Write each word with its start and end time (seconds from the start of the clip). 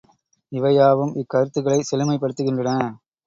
இவை 0.51 0.71
யாவும், 0.75 1.11
இக்கருத்துக்களை 1.15 1.79
செழுமைப்படுத்துகின்றன. 1.91 2.71